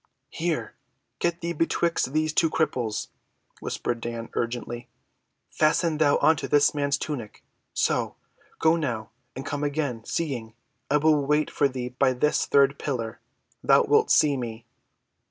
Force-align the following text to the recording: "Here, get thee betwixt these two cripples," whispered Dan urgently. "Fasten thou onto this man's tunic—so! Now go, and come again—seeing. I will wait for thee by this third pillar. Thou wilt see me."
"Here, 0.31 0.73
get 1.19 1.41
thee 1.41 1.53
betwixt 1.53 2.11
these 2.11 2.33
two 2.33 2.49
cripples," 2.49 3.09
whispered 3.59 4.01
Dan 4.01 4.29
urgently. 4.33 4.89
"Fasten 5.51 5.99
thou 5.99 6.17
onto 6.17 6.47
this 6.47 6.73
man's 6.73 6.97
tunic—so! 6.97 8.15
Now 8.15 8.15
go, 8.97 9.09
and 9.35 9.45
come 9.45 9.63
again—seeing. 9.63 10.55
I 10.89 10.97
will 10.97 11.23
wait 11.27 11.51
for 11.51 11.67
thee 11.67 11.89
by 11.89 12.13
this 12.13 12.47
third 12.47 12.79
pillar. 12.79 13.19
Thou 13.63 13.83
wilt 13.83 14.09
see 14.09 14.35
me." 14.35 14.65